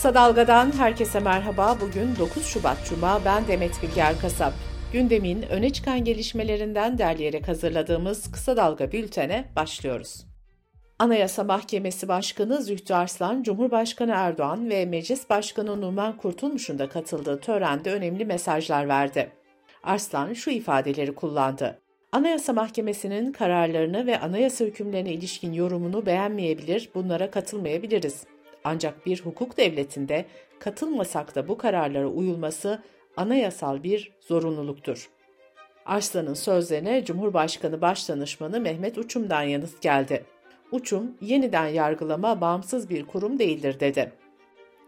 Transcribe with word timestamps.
Kısa 0.00 0.14
Dalga'dan 0.14 0.72
herkese 0.78 1.20
merhaba. 1.20 1.76
Bugün 1.80 2.16
9 2.18 2.46
Şubat 2.46 2.76
Cuma. 2.88 3.24
Ben 3.24 3.48
Demet 3.48 3.82
Bilge 3.82 4.00
Erkasap. 4.00 4.52
Gündemin 4.92 5.42
öne 5.42 5.72
çıkan 5.72 6.04
gelişmelerinden 6.04 6.98
derleyerek 6.98 7.48
hazırladığımız 7.48 8.32
Kısa 8.32 8.56
Dalga 8.56 8.92
bültene 8.92 9.44
başlıyoruz. 9.56 10.26
Anayasa 10.98 11.44
Mahkemesi 11.44 12.08
Başkanı 12.08 12.62
Zühtü 12.62 12.94
Arslan, 12.94 13.42
Cumhurbaşkanı 13.42 14.12
Erdoğan 14.14 14.70
ve 14.70 14.86
Meclis 14.86 15.30
Başkanı 15.30 15.80
Numan 15.80 16.16
Kurtulmuş'un 16.16 16.78
da 16.78 16.88
katıldığı 16.88 17.40
törende 17.40 17.92
önemli 17.92 18.24
mesajlar 18.24 18.88
verdi. 18.88 19.32
Arslan 19.82 20.32
şu 20.32 20.50
ifadeleri 20.50 21.14
kullandı. 21.14 21.78
Anayasa 22.12 22.52
Mahkemesi'nin 22.52 23.32
kararlarını 23.32 24.06
ve 24.06 24.20
anayasa 24.20 24.64
hükümlerine 24.64 25.12
ilişkin 25.12 25.52
yorumunu 25.52 26.06
beğenmeyebilir, 26.06 26.90
bunlara 26.94 27.30
katılmayabiliriz. 27.30 28.24
Ancak 28.64 29.06
bir 29.06 29.20
hukuk 29.20 29.56
devletinde 29.56 30.24
katılmasak 30.58 31.34
da 31.34 31.48
bu 31.48 31.58
kararlara 31.58 32.08
uyulması 32.08 32.82
anayasal 33.16 33.82
bir 33.82 34.12
zorunluluktur. 34.20 35.10
Arslan'ın 35.86 36.34
sözlerine 36.34 37.04
Cumhurbaşkanı 37.04 37.80
Başdanışmanı 37.80 38.60
Mehmet 38.60 38.98
Uçum'dan 38.98 39.42
yanıt 39.42 39.82
geldi. 39.82 40.24
Uçum, 40.72 41.16
yeniden 41.20 41.66
yargılama 41.66 42.40
bağımsız 42.40 42.90
bir 42.90 43.06
kurum 43.06 43.38
değildir 43.38 43.80
dedi. 43.80 44.12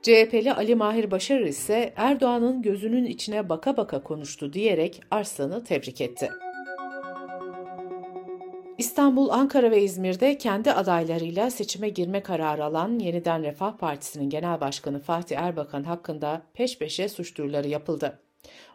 CHP'li 0.02 0.52
Ali 0.52 0.74
Mahir 0.74 1.10
Başarır 1.10 1.46
ise 1.46 1.92
Erdoğan'ın 1.96 2.62
gözünün 2.62 3.04
içine 3.04 3.48
baka 3.48 3.76
baka 3.76 4.02
konuştu 4.02 4.52
diyerek 4.52 5.00
Arslan'ı 5.10 5.64
tebrik 5.64 6.00
etti. 6.00 6.30
İstanbul, 8.78 9.28
Ankara 9.28 9.70
ve 9.70 9.82
İzmir'de 9.82 10.38
kendi 10.38 10.72
adaylarıyla 10.72 11.50
seçime 11.50 11.88
girme 11.88 12.22
kararı 12.22 12.64
alan 12.64 12.98
Yeniden 12.98 13.42
Refah 13.42 13.72
Partisi'nin 13.72 14.30
Genel 14.30 14.60
Başkanı 14.60 15.00
Fatih 15.00 15.38
Erbakan 15.38 15.84
hakkında 15.84 16.42
peş 16.54 16.78
peşe 16.78 17.08
suç 17.08 17.38
duyuruları 17.38 17.68
yapıldı. 17.68 18.18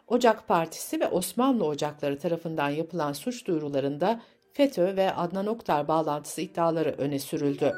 Ocak 0.08 0.48
Partisi 0.48 1.00
ve 1.00 1.08
Osmanlı 1.08 1.64
Ocakları 1.64 2.18
tarafından 2.18 2.70
yapılan 2.70 3.12
suç 3.12 3.46
duyurularında 3.46 4.20
FETÖ 4.52 4.96
ve 4.96 5.14
Adnan 5.14 5.46
Oktar 5.46 5.88
bağlantısı 5.88 6.40
iddiaları 6.40 6.94
öne 6.98 7.18
sürüldü. 7.18 7.72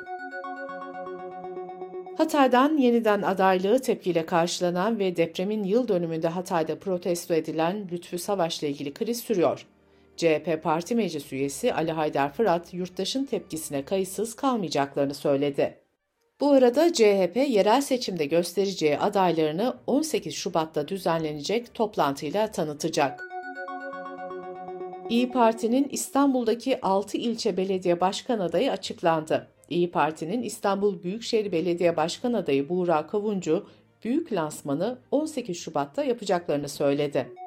Hatay'dan 2.19 2.77
yeniden 2.77 3.23
adaylığı 3.23 3.79
tepkiyle 3.79 4.27
karşılanan 4.27 4.99
ve 4.99 5.17
depremin 5.17 5.65
yıl 5.65 5.89
dönümünde 5.89 6.29
Hatay'da 6.29 6.79
protesto 6.79 7.35
edilen 7.35 7.89
Lütfü 7.93 8.19
Savaş'la 8.19 8.67
ilgili 8.67 8.95
kriz 8.95 9.21
sürüyor. 9.21 9.67
CHP 10.21 10.63
Parti 10.63 10.95
Meclis 10.95 11.33
üyesi 11.33 11.75
Ali 11.75 11.93
Haydar 11.93 12.33
Fırat, 12.33 12.75
yurttaşın 12.75 13.25
tepkisine 13.25 13.85
kayıtsız 13.85 14.37
kalmayacaklarını 14.37 15.15
söyledi. 15.15 15.79
Bu 16.41 16.51
arada 16.51 16.93
CHP 16.93 17.37
yerel 17.49 17.81
seçimde 17.81 18.27
göstereceği 18.27 18.99
adaylarını 18.99 19.75
18 19.87 20.35
Şubat'ta 20.35 20.89
düzenlenecek 20.89 21.75
toplantıyla 21.75 22.51
tanıtacak. 22.51 23.25
İyi 25.11 25.31
Parti'nin 25.31 25.89
İstanbul'daki 25.91 26.81
6 26.81 27.17
ilçe 27.17 27.57
belediye 27.57 28.01
başkan 28.01 28.39
adayı 28.39 28.73
açıklandı. 28.73 29.49
İyi 29.71 29.91
Parti'nin 29.91 30.43
İstanbul 30.43 31.03
Büyükşehir 31.03 31.53
Belediye 31.53 31.97
Başkan 31.97 32.33
adayı 32.33 32.69
Buğra 32.69 33.07
Kavuncu, 33.07 33.67
büyük 34.05 34.33
lansmanı 34.33 34.99
18 35.11 35.59
Şubat'ta 35.59 36.05
yapacaklarını 36.05 36.69
söyledi. 36.69 37.40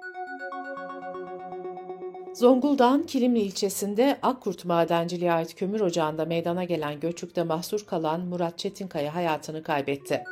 Zonguldak'ın 2.33 3.03
Kilimli 3.03 3.39
ilçesinde 3.39 4.17
Akkurt 4.21 4.65
Madenciliğe 4.65 5.31
ait 5.33 5.55
kömür 5.55 5.81
ocağında 5.81 6.25
meydana 6.25 6.63
gelen 6.63 6.99
göçükte 6.99 7.43
mahsur 7.43 7.85
kalan 7.85 8.21
Murat 8.21 8.57
Çetinkaya 8.57 9.15
hayatını 9.15 9.63
kaybetti. 9.63 10.23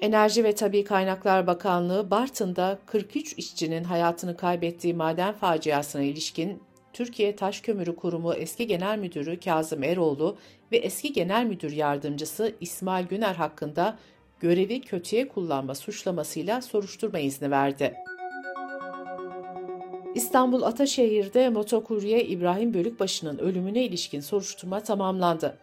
Enerji 0.00 0.44
ve 0.44 0.54
Tabi 0.54 0.84
Kaynaklar 0.84 1.46
Bakanlığı 1.46 2.10
Bartın'da 2.10 2.78
43 2.86 3.32
işçinin 3.38 3.84
hayatını 3.84 4.36
kaybettiği 4.36 4.94
maden 4.94 5.34
faciasına 5.34 6.02
ilişkin 6.02 6.62
Türkiye 6.92 7.36
Taş 7.36 7.60
Kömürü 7.60 7.96
Kurumu 7.96 8.34
eski 8.34 8.66
genel 8.66 8.98
müdürü 8.98 9.40
Kazım 9.40 9.82
Eroğlu 9.82 10.36
ve 10.72 10.76
eski 10.76 11.12
genel 11.12 11.44
müdür 11.44 11.72
yardımcısı 11.72 12.54
İsmail 12.60 13.06
Güner 13.06 13.34
hakkında 13.34 13.98
görevi 14.40 14.80
kötüye 14.80 15.28
kullanma 15.28 15.74
suçlamasıyla 15.74 16.62
soruşturma 16.62 17.18
izni 17.18 17.50
verdi. 17.50 17.94
İstanbul 20.14 20.62
Ataşehir'de 20.62 21.48
motokurye 21.48 22.24
İbrahim 22.24 22.74
Bölükbaşı'nın 22.74 23.38
ölümüne 23.38 23.84
ilişkin 23.84 24.20
soruşturma 24.20 24.80
tamamlandı. 24.80 25.58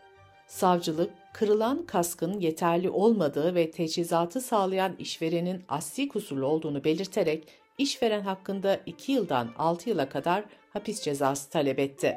Savcılık, 0.47 1.11
kırılan 1.33 1.85
kaskın 1.85 2.39
yeterli 2.39 2.89
olmadığı 2.89 3.55
ve 3.55 3.71
teçhizatı 3.71 4.41
sağlayan 4.41 4.95
işverenin 4.99 5.63
asli 5.69 6.07
kusurlu 6.07 6.45
olduğunu 6.45 6.83
belirterek 6.83 7.47
işveren 7.77 8.21
hakkında 8.21 8.79
2 8.85 9.11
yıldan 9.11 9.49
6 9.57 9.89
yıla 9.89 10.09
kadar 10.09 10.43
hapis 10.73 11.01
cezası 11.01 11.49
talep 11.49 11.79
etti. 11.79 12.15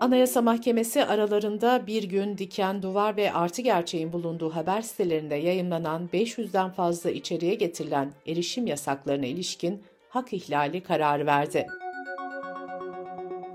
Anayasa 0.00 0.42
Mahkemesi 0.42 1.04
aralarında 1.04 1.86
bir 1.86 2.02
gün 2.02 2.38
diken, 2.38 2.82
duvar 2.82 3.16
ve 3.16 3.32
artı 3.32 3.62
gerçeğin 3.62 4.12
bulunduğu 4.12 4.50
haber 4.50 4.82
sitelerinde 4.82 5.34
yayınlanan 5.34 6.08
500'den 6.12 6.70
fazla 6.70 7.10
içeriğe 7.10 7.54
getirilen 7.54 8.12
erişim 8.26 8.66
yasaklarına 8.66 9.26
ilişkin 9.26 9.82
hak 10.14 10.32
ihlali 10.32 10.82
kararı 10.82 11.26
verdi. 11.26 11.66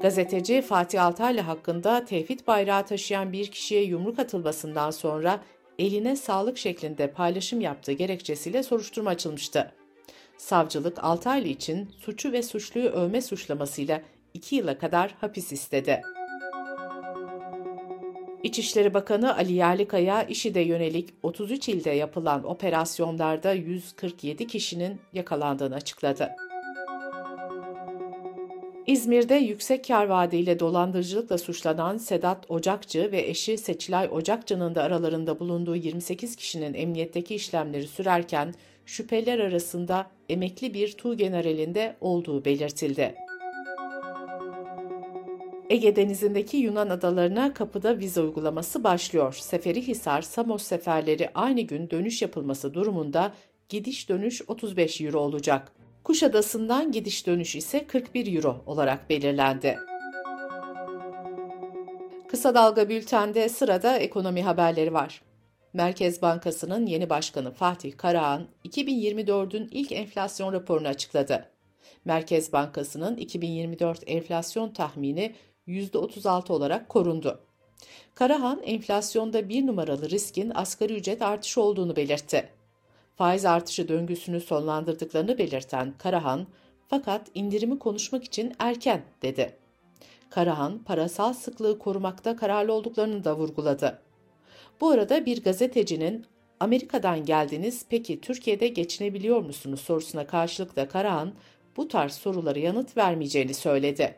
Gazeteci 0.02 0.62
Fatih 0.62 1.06
Altaylı 1.06 1.42
hakkında 1.42 2.06
tevhid 2.06 2.48
bayrağı 2.48 2.86
taşıyan 2.86 3.34
bir 3.34 3.52
kişiye 3.52 3.84
yumruk 3.84 4.20
atılmasından 4.20 4.92
sonra 4.92 5.40
eline 5.80 6.16
sağlık 6.16 6.58
şeklinde 6.58 7.12
paylaşım 7.12 7.62
yaptığı 7.62 7.92
gerekçesiyle 7.92 8.64
soruşturma 8.64 9.10
açılmıştı. 9.10 9.72
Savcılık 10.38 11.04
Altaylı 11.04 11.48
için 11.48 11.90
suçu 12.00 12.32
ve 12.32 12.44
suçluyu 12.44 12.90
övme 12.90 13.22
suçlamasıyla 13.22 14.02
2 14.34 14.56
yıla 14.56 14.78
kadar 14.78 15.16
hapis 15.22 15.52
istedi. 15.52 16.02
İçişleri 18.44 18.94
Bakanı 18.94 19.36
Ali 19.36 19.54
Yerlikaya, 19.54 20.24
IŞİD'e 20.24 20.62
yönelik 20.62 21.10
33 21.24 21.70
ilde 21.70 21.90
yapılan 21.90 22.44
operasyonlarda 22.44 23.54
147 23.54 24.48
kişinin 24.48 25.02
yakalandığını 25.14 25.76
açıkladı. 25.76 26.36
İzmir'de 28.90 29.36
yüksek 29.36 29.88
kar 29.88 30.06
vaadiyle 30.06 30.60
dolandırıcılıkla 30.60 31.38
suçlanan 31.38 31.98
Sedat 31.98 32.52
Ocakçı 32.52 33.12
ve 33.12 33.22
eşi 33.22 33.58
Seçilay 33.58 34.10
Ocakçı'nın 34.12 34.76
da 34.76 34.84
aralarında 34.84 35.40
bulunduğu 35.40 35.76
28 35.76 36.36
kişinin 36.36 36.74
emniyetteki 36.74 37.36
işlemleri 37.36 37.88
sürerken 37.88 38.54
şüpheliler 38.86 39.40
arasında 39.40 40.12
emekli 40.30 40.74
bir 40.74 40.92
Tu 40.92 41.18
generalinde 41.18 41.96
olduğu 42.02 42.46
belirtildi. 42.46 43.16
Ege 45.70 45.96
Denizi'ndeki 45.96 46.58
Yunan 46.58 46.90
adalarına 46.90 47.54
kapıda 47.54 48.00
vize 48.00 48.22
uygulaması 48.22 48.84
başlıyor. 48.84 49.34
Seferihisar, 49.34 50.22
Samos 50.22 50.64
seferleri 50.64 51.30
aynı 51.36 51.62
gün 51.62 51.90
dönüş 51.90 52.22
yapılması 52.22 52.74
durumunda 52.74 53.34
gidiş 53.70 54.10
dönüş 54.10 54.42
35 54.48 55.02
euro 55.02 55.20
olacak. 55.20 55.79
Kuşadası'ndan 56.04 56.92
gidiş 56.92 57.28
dönüş 57.28 57.56
ise 57.56 57.88
41 57.88 58.36
euro 58.36 58.64
olarak 58.66 59.10
belirlendi. 59.10 59.78
Kısa 62.28 62.56
Dalga 62.56 62.90
Bülten'de 62.90 63.50
sırada 63.50 63.98
ekonomi 63.98 64.44
haberleri 64.44 64.94
var. 64.94 65.22
Merkez 65.74 66.22
Bankası'nın 66.22 66.86
yeni 66.86 67.10
başkanı 67.10 67.52
Fatih 67.52 67.98
Karahan, 67.98 68.48
2024'ün 68.66 69.70
ilk 69.72 69.92
enflasyon 69.92 70.54
raporunu 70.54 70.88
açıkladı. 70.88 71.46
Merkez 72.06 72.54
Bankası'nın 72.54 73.18
2024 73.18 74.04
enflasyon 74.08 74.70
tahmini 74.70 75.36
%36 75.68 76.54
olarak 76.54 76.90
korundu. 76.90 77.40
Karahan, 78.16 78.62
enflasyonda 78.64 79.50
bir 79.50 79.68
numaralı 79.68 80.10
riskin 80.10 80.52
asgari 80.56 80.96
ücret 80.96 81.22
artışı 81.22 81.62
olduğunu 81.62 81.96
belirtti 81.96 82.59
faiz 83.20 83.46
artışı 83.46 83.88
döngüsünü 83.88 84.42
sonlandırdıklarını 84.42 85.38
belirten 85.38 85.94
Karahan, 85.98 86.48
fakat 86.88 87.28
indirimi 87.36 87.80
konuşmak 87.80 88.24
için 88.24 88.54
erken 88.60 89.02
dedi. 89.22 89.56
Karahan, 90.30 90.84
parasal 90.84 91.34
sıklığı 91.34 91.80
korumakta 91.80 92.36
kararlı 92.36 92.74
olduklarını 92.74 93.24
da 93.24 93.36
vurguladı. 93.38 94.00
Bu 94.82 94.90
arada 94.90 95.26
bir 95.26 95.44
gazetecinin 95.44 96.26
Amerika'dan 96.60 97.26
geldiniz 97.26 97.86
peki 97.90 98.22
Türkiye'de 98.22 98.68
geçinebiliyor 98.68 99.42
musunuz 99.42 99.82
sorusuna 99.82 100.28
karşılık 100.28 100.76
da 100.76 100.88
Karahan 100.88 101.34
bu 101.78 101.88
tarz 101.88 102.14
sorulara 102.14 102.60
yanıt 102.60 102.98
vermeyeceğini 102.98 103.54
söyledi. 103.54 104.16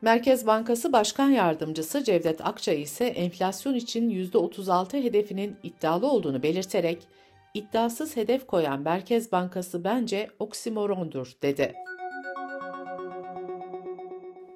Merkez 0.00 0.46
Bankası 0.46 0.92
Başkan 0.92 1.30
Yardımcısı 1.30 2.04
Cevdet 2.04 2.46
Akçay 2.46 2.82
ise 2.82 3.04
enflasyon 3.04 3.74
için 3.74 4.10
%36 4.10 5.02
hedefinin 5.02 5.56
iddialı 5.62 6.10
olduğunu 6.10 6.42
belirterek 6.42 6.98
iddiasız 7.54 8.16
hedef 8.16 8.46
koyan 8.46 8.80
Merkez 8.80 9.32
Bankası 9.32 9.84
bence 9.84 10.30
oksimorondur 10.38 11.32
dedi. 11.42 11.74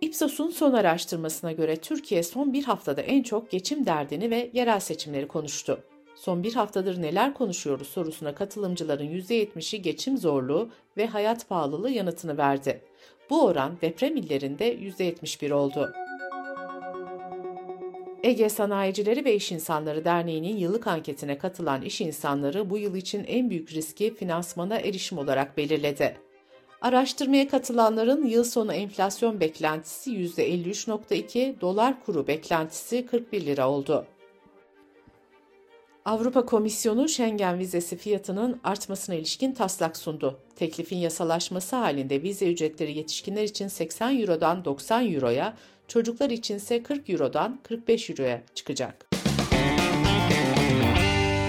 Ipsos'un 0.00 0.50
son 0.50 0.72
araştırmasına 0.72 1.52
göre 1.52 1.76
Türkiye 1.76 2.22
son 2.22 2.52
bir 2.52 2.64
haftada 2.64 3.00
en 3.00 3.22
çok 3.22 3.50
geçim 3.50 3.86
derdini 3.86 4.30
ve 4.30 4.50
yerel 4.52 4.80
seçimleri 4.80 5.28
konuştu. 5.28 5.80
Son 6.14 6.42
bir 6.42 6.54
haftadır 6.54 7.02
neler 7.02 7.34
konuşuyoruz 7.34 7.88
sorusuna 7.88 8.34
katılımcıların 8.34 9.06
%70'i 9.06 9.82
geçim 9.82 10.18
zorluğu 10.18 10.70
ve 10.96 11.06
hayat 11.06 11.48
pahalılığı 11.48 11.90
yanıtını 11.90 12.38
verdi. 12.38 12.80
Bu 13.30 13.44
oran 13.44 13.72
deprem 13.80 14.16
illerinde 14.16 14.74
%71 14.74 15.52
oldu. 15.52 15.92
Ege 18.26 18.48
Sanayicileri 18.48 19.24
ve 19.24 19.34
İş 19.34 19.52
İnsanları 19.52 20.04
Derneği'nin 20.04 20.56
yıllık 20.56 20.86
anketine 20.86 21.38
katılan 21.38 21.82
iş 21.82 22.00
insanları 22.00 22.70
bu 22.70 22.78
yıl 22.78 22.96
için 22.96 23.24
en 23.24 23.50
büyük 23.50 23.72
riski 23.72 24.14
finansmana 24.14 24.78
erişim 24.78 25.18
olarak 25.18 25.56
belirledi. 25.56 26.16
Araştırmaya 26.80 27.48
katılanların 27.48 28.26
yıl 28.26 28.44
sonu 28.44 28.72
enflasyon 28.72 29.40
beklentisi 29.40 30.10
%53.2, 30.10 31.60
dolar 31.60 32.04
kuru 32.04 32.26
beklentisi 32.26 33.06
41 33.06 33.46
lira 33.46 33.70
oldu. 33.70 34.06
Avrupa 36.04 36.46
Komisyonu 36.46 37.08
Schengen 37.08 37.58
vizesi 37.58 37.96
fiyatının 37.96 38.60
artmasına 38.64 39.14
ilişkin 39.14 39.52
taslak 39.52 39.96
sundu. 39.96 40.40
Teklifin 40.56 40.96
yasalaşması 40.96 41.76
halinde 41.76 42.22
vize 42.22 42.52
ücretleri 42.52 42.98
yetişkinler 42.98 43.42
için 43.42 43.68
80 43.68 44.20
Euro'dan 44.20 44.64
90 44.64 45.12
Euro'ya, 45.12 45.56
çocuklar 45.88 46.30
içinse 46.30 46.82
40 46.82 47.10
Euro'dan 47.10 47.60
45 47.62 48.10
Euro'ya 48.10 48.42
çıkacak. 48.54 49.06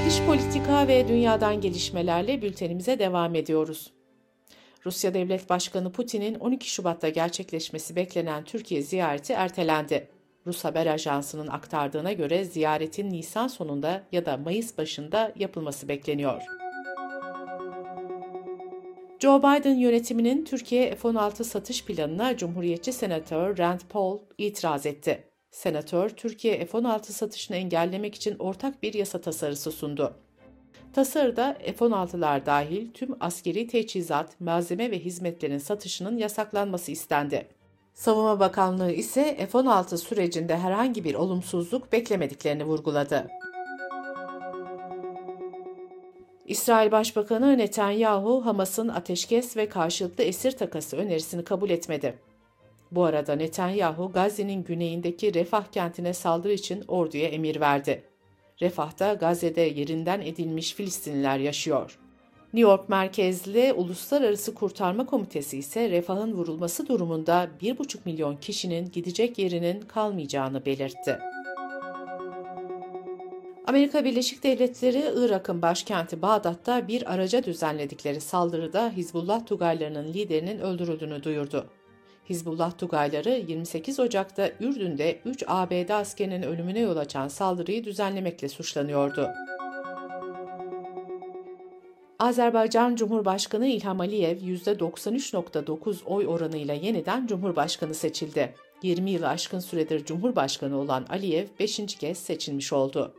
Dış 0.07 0.21
politika 0.25 0.87
ve 0.87 1.07
dünyadan 1.07 1.61
gelişmelerle 1.61 2.41
bültenimize 2.41 2.99
devam 2.99 3.35
ediyoruz. 3.35 3.91
Rusya 4.85 5.13
Devlet 5.13 5.49
Başkanı 5.49 5.91
Putin'in 5.91 6.35
12 6.35 6.69
Şubat'ta 6.69 7.09
gerçekleşmesi 7.09 7.95
beklenen 7.95 8.43
Türkiye 8.43 8.81
ziyareti 8.81 9.33
ertelendi. 9.33 10.07
Rus 10.47 10.63
haber 10.65 10.87
ajansının 10.87 11.47
aktardığına 11.47 12.13
göre 12.13 12.45
ziyaretin 12.45 13.09
Nisan 13.09 13.47
sonunda 13.47 14.03
ya 14.11 14.25
da 14.25 14.37
Mayıs 14.37 14.77
başında 14.77 15.33
yapılması 15.35 15.87
bekleniyor. 15.87 16.41
Joe 19.19 19.39
Biden 19.39 19.75
yönetiminin 19.75 20.45
Türkiye 20.45 20.95
F-16 20.95 21.43
satış 21.43 21.85
planına 21.85 22.37
Cumhuriyetçi 22.37 22.93
Senatör 22.93 23.57
Rand 23.57 23.79
Paul 23.89 24.19
itiraz 24.37 24.85
etti. 24.85 25.23
Senatör, 25.51 26.09
Türkiye 26.09 26.65
F-16 26.65 27.03
satışını 27.03 27.57
engellemek 27.57 28.15
için 28.15 28.35
ortak 28.39 28.83
bir 28.83 28.93
yasa 28.93 29.21
tasarısı 29.21 29.71
sundu. 29.71 30.13
Tasarıda 30.93 31.57
F-16'lar 31.77 32.45
dahil 32.45 32.91
tüm 32.93 33.15
askeri 33.19 33.67
teçhizat, 33.67 34.41
malzeme 34.41 34.91
ve 34.91 34.99
hizmetlerin 34.99 35.57
satışının 35.57 36.17
yasaklanması 36.17 36.91
istendi. 36.91 37.47
Savunma 37.93 38.39
Bakanlığı 38.39 38.91
ise 38.91 39.47
F-16 39.51 39.97
sürecinde 39.97 40.57
herhangi 40.57 41.03
bir 41.03 41.15
olumsuzluk 41.15 41.91
beklemediklerini 41.91 42.63
vurguladı. 42.63 43.27
İsrail 46.47 46.91
Başbakanı 46.91 47.57
Netanyahu, 47.57 48.45
Hamas'ın 48.45 48.88
ateşkes 48.88 49.57
ve 49.57 49.69
karşılıklı 49.69 50.23
esir 50.23 50.51
takası 50.51 50.97
önerisini 50.97 51.44
kabul 51.44 51.69
etmedi. 51.69 52.19
Bu 52.91 53.03
arada 53.03 53.35
Netanyahu, 53.35 54.11
Gazze'nin 54.13 54.63
güneyindeki 54.63 55.33
Refah 55.33 55.65
kentine 55.71 56.13
saldırı 56.13 56.53
için 56.53 56.83
orduya 56.88 57.27
emir 57.27 57.59
verdi. 57.59 58.03
Refah'ta 58.61 59.13
Gazze'de 59.13 59.61
yerinden 59.61 60.21
edilmiş 60.21 60.73
Filistinliler 60.73 61.38
yaşıyor. 61.39 61.99
New 62.53 62.71
York 62.71 62.89
merkezli 62.89 63.73
Uluslararası 63.73 64.53
Kurtarma 64.53 65.05
Komitesi 65.05 65.57
ise 65.57 65.89
refahın 65.89 66.33
vurulması 66.33 66.88
durumunda 66.88 67.49
1,5 67.61 67.97
milyon 68.05 68.35
kişinin 68.35 68.91
gidecek 68.91 69.38
yerinin 69.38 69.81
kalmayacağını 69.81 70.65
belirtti. 70.65 71.19
Amerika 73.67 74.05
Birleşik 74.05 74.43
Devletleri, 74.43 75.03
Irak'ın 75.15 75.61
başkenti 75.61 76.21
Bağdat'ta 76.21 76.87
bir 76.87 77.13
araca 77.13 77.43
düzenledikleri 77.43 78.21
saldırıda 78.21 78.89
Hizbullah 78.89 79.45
Tugaylarının 79.45 80.13
liderinin 80.13 80.59
öldürüldüğünü 80.59 81.23
duyurdu. 81.23 81.65
Hizbullah 82.29 82.77
Tugayları 82.77 83.29
28 83.47 83.99
Ocak'ta 83.99 84.49
Ürdün'de 84.59 85.19
3 85.25 85.43
ABD 85.47 85.89
askerinin 85.89 86.43
ölümüne 86.43 86.79
yol 86.79 86.97
açan 86.97 87.27
saldırıyı 87.27 87.83
düzenlemekle 87.83 88.49
suçlanıyordu. 88.49 89.29
Azerbaycan 92.19 92.95
Cumhurbaşkanı 92.95 93.67
İlham 93.67 93.99
Aliyev 93.99 94.37
%93.9 94.37 96.03
oy 96.05 96.27
oranıyla 96.27 96.73
yeniden 96.73 97.27
Cumhurbaşkanı 97.27 97.93
seçildi. 97.93 98.53
20 98.83 99.11
yılı 99.11 99.27
aşkın 99.27 99.59
süredir 99.59 100.05
Cumhurbaşkanı 100.05 100.77
olan 100.77 101.05
Aliyev 101.09 101.45
5. 101.59 101.95
kez 101.95 102.17
seçilmiş 102.17 102.73
oldu. 102.73 103.13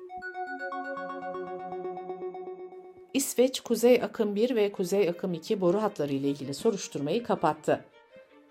İsveç, 3.19 3.61
Kuzey 3.61 4.03
Akım 4.03 4.35
1 4.35 4.57
ve 4.57 4.73
Kuzey 4.73 5.09
Akım 5.09 5.35
2 5.35 5.61
boru 5.61 5.83
hatları 5.83 6.13
ile 6.13 6.29
ilgili 6.29 6.55
soruşturmayı 6.55 7.23
kapattı. 7.23 7.85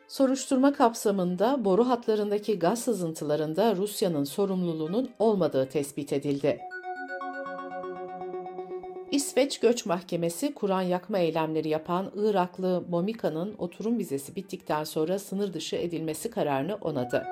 Soruşturma 0.07 0.73
kapsamında 0.73 1.65
boru 1.65 1.89
hatlarındaki 1.89 2.59
gaz 2.59 2.81
sızıntılarında 2.81 3.75
Rusya'nın 3.75 4.23
sorumluluğunun 4.23 5.09
olmadığı 5.19 5.69
tespit 5.69 6.13
edildi. 6.13 6.59
İsveç 9.11 9.59
Göç 9.59 9.85
Mahkemesi 9.85 10.53
Kur'an 10.53 10.81
yakma 10.81 11.17
eylemleri 11.17 11.69
yapan 11.69 12.11
Iraklı 12.15 12.83
Momika'nın 12.89 13.55
oturum 13.57 13.99
vizesi 13.99 14.35
bittikten 14.35 14.83
sonra 14.83 15.19
sınır 15.19 15.53
dışı 15.53 15.75
edilmesi 15.75 16.31
kararını 16.31 16.75
onadı. 16.75 17.23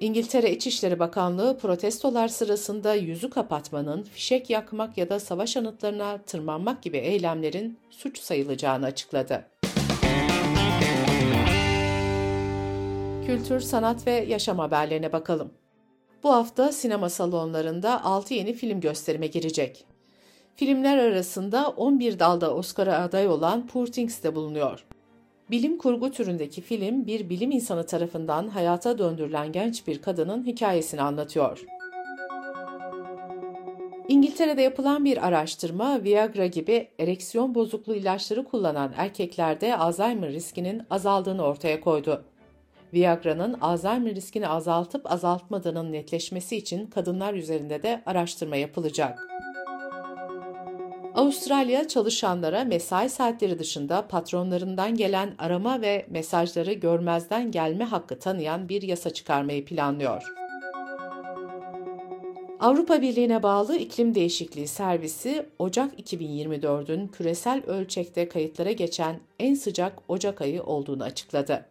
İngiltere 0.00 0.52
İçişleri 0.52 0.98
Bakanlığı 0.98 1.58
protestolar 1.58 2.28
sırasında 2.28 2.94
yüzü 2.94 3.30
kapatmanın, 3.30 4.02
fişek 4.02 4.50
yakmak 4.50 4.98
ya 4.98 5.08
da 5.08 5.20
savaş 5.20 5.56
anıtlarına 5.56 6.18
tırmanmak 6.18 6.82
gibi 6.82 6.96
eylemlerin 6.96 7.78
suç 7.90 8.18
sayılacağını 8.18 8.86
açıkladı. 8.86 9.46
Kültür, 13.26 13.60
sanat 13.60 14.06
ve 14.06 14.12
yaşam 14.12 14.58
haberlerine 14.58 15.12
bakalım. 15.12 15.50
Bu 16.22 16.32
hafta 16.32 16.72
sinema 16.72 17.08
salonlarında 17.08 18.04
6 18.04 18.34
yeni 18.34 18.52
film 18.52 18.80
gösterime 18.80 19.26
girecek. 19.26 19.84
Filmler 20.56 20.98
arasında 20.98 21.68
11 21.68 22.18
dalda 22.18 22.54
Oscar'a 22.54 22.98
aday 22.98 23.28
olan 23.28 23.66
Poor 23.66 23.86
Things 23.86 24.22
de 24.22 24.34
bulunuyor. 24.34 24.86
Bilim 25.50 25.78
kurgu 25.78 26.10
türündeki 26.10 26.60
film 26.60 27.06
bir 27.06 27.28
bilim 27.30 27.50
insanı 27.50 27.86
tarafından 27.86 28.48
hayata 28.48 28.98
döndürülen 28.98 29.52
genç 29.52 29.86
bir 29.86 30.02
kadının 30.02 30.46
hikayesini 30.46 31.02
anlatıyor. 31.02 31.64
İngiltere'de 34.08 34.62
yapılan 34.62 35.04
bir 35.04 35.26
araştırma 35.26 36.04
Viagra 36.04 36.46
gibi 36.46 36.88
ereksiyon 36.98 37.54
bozukluğu 37.54 37.94
ilaçları 37.94 38.44
kullanan 38.44 38.92
erkeklerde 38.96 39.76
Alzheimer 39.76 40.32
riskinin 40.32 40.82
azaldığını 40.90 41.42
ortaya 41.42 41.80
koydu. 41.80 42.24
Viagra'nın 42.94 43.52
Alzheimer 43.60 44.14
riskini 44.14 44.48
azaltıp 44.48 45.12
azaltmadığının 45.12 45.92
netleşmesi 45.92 46.56
için 46.56 46.86
kadınlar 46.86 47.34
üzerinde 47.34 47.82
de 47.82 48.02
araştırma 48.06 48.56
yapılacak. 48.56 49.28
Avustralya 51.16 51.88
çalışanlara 51.88 52.64
mesai 52.64 53.08
saatleri 53.08 53.58
dışında 53.58 54.08
patronlarından 54.08 54.94
gelen 54.94 55.34
arama 55.38 55.80
ve 55.80 56.06
mesajları 56.10 56.72
görmezden 56.72 57.50
gelme 57.50 57.84
hakkı 57.84 58.18
tanıyan 58.18 58.68
bir 58.68 58.82
yasa 58.82 59.10
çıkarmayı 59.10 59.64
planlıyor. 59.64 60.22
Avrupa 62.60 63.02
Birliği'ne 63.02 63.42
bağlı 63.42 63.76
iklim 63.76 64.14
değişikliği 64.14 64.68
servisi 64.68 65.46
Ocak 65.58 66.00
2024'ün 66.00 67.08
küresel 67.08 67.62
ölçekte 67.66 68.28
kayıtlara 68.28 68.72
geçen 68.72 69.20
en 69.38 69.54
sıcak 69.54 69.92
Ocak 70.08 70.42
ayı 70.42 70.62
olduğunu 70.62 71.02
açıkladı. 71.02 71.66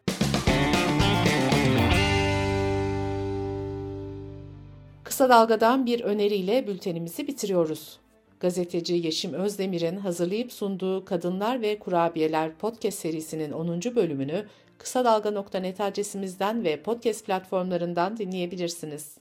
Kısa 5.04 5.30
Dalga'dan 5.30 5.86
bir 5.86 6.02
öneriyle 6.02 6.68
bültenimizi 6.68 7.28
bitiriyoruz. 7.28 8.05
Gazeteci 8.40 8.94
Yeşim 8.94 9.34
Özdemir'in 9.34 9.98
hazırlayıp 9.98 10.54
sunduğu 10.54 11.06
Kadınlar 11.06 11.62
ve 11.62 11.80
Kurabiyeler 11.80 12.56
podcast 12.56 13.00
serisinin 13.00 13.52
10. 13.52 13.82
bölümünü 13.96 14.46
kısa 14.78 15.06
dalga.net 15.06 15.82
adresimizden 15.82 16.64
ve 16.64 16.82
podcast 16.82 17.26
platformlarından 17.26 18.18
dinleyebilirsiniz. 18.18 19.18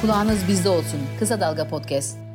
Kulağınız 0.00 0.48
bizde 0.48 0.68
olsun. 0.68 1.00
Kısa 1.18 1.40
Dalga 1.40 1.68
Podcast. 1.68 2.31